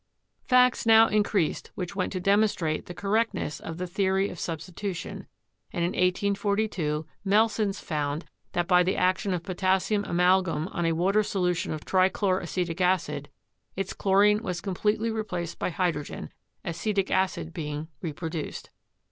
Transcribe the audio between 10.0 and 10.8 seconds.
amalgam